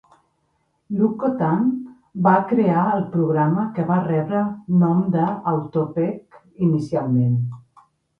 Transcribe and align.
Luc 0.99 1.11
Cottyn 1.23 1.65
va 2.27 2.31
crear 2.51 2.85
el 2.93 3.03
programa, 3.15 3.65
que 3.75 3.85
va 3.89 3.97
rebre 4.07 4.39
el 4.47 4.79
nom 4.85 5.03
de 5.17 5.27
"autopkg" 5.53 6.41
inicialment. 6.69 7.37